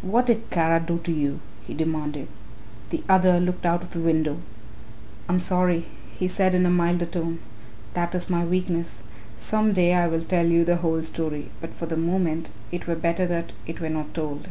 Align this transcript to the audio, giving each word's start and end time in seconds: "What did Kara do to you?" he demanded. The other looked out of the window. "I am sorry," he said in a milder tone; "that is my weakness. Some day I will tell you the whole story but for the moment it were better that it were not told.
"What 0.00 0.26
did 0.26 0.50
Kara 0.50 0.80
do 0.80 0.98
to 1.04 1.12
you?" 1.12 1.38
he 1.68 1.72
demanded. 1.72 2.26
The 2.90 3.04
other 3.08 3.38
looked 3.38 3.64
out 3.64 3.80
of 3.84 3.90
the 3.90 4.00
window. 4.00 4.38
"I 5.28 5.34
am 5.34 5.38
sorry," 5.38 5.86
he 6.18 6.26
said 6.26 6.56
in 6.56 6.66
a 6.66 6.68
milder 6.68 7.06
tone; 7.06 7.38
"that 7.94 8.12
is 8.16 8.28
my 8.28 8.44
weakness. 8.44 9.04
Some 9.36 9.72
day 9.72 9.94
I 9.94 10.08
will 10.08 10.22
tell 10.24 10.46
you 10.46 10.64
the 10.64 10.78
whole 10.78 11.04
story 11.04 11.50
but 11.60 11.74
for 11.74 11.86
the 11.86 11.96
moment 11.96 12.50
it 12.72 12.88
were 12.88 12.96
better 12.96 13.24
that 13.28 13.52
it 13.64 13.78
were 13.80 13.88
not 13.88 14.14
told. 14.14 14.48